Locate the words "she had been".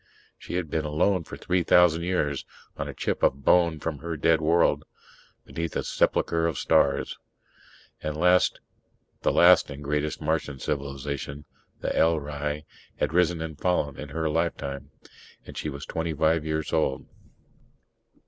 0.39-0.83